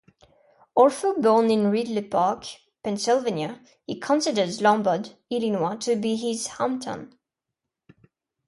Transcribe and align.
Although 0.75 1.13
born 1.21 1.51
in 1.51 1.67
Ridley 1.69 2.01
Park, 2.01 2.45
Pennsylvania, 2.81 3.61
he 3.85 3.99
considers 3.99 4.59
Lombard, 4.59 5.11
Illinois, 5.29 5.75
to 5.81 5.95
be 5.95 6.15
his 6.15 6.47
hometown. 6.47 7.11